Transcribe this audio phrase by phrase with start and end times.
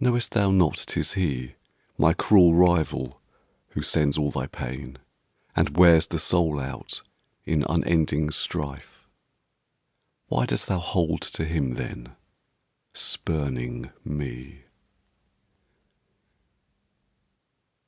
[0.00, 1.54] Knowest thou not 'tis he,
[1.96, 3.20] My cruel rival,
[3.68, 4.98] who sends all thy pain
[5.54, 7.02] And wears the soul out
[7.44, 9.06] in unending strife?
[10.26, 12.16] Why dost thou hold to him, then,
[12.94, 14.64] spurning me?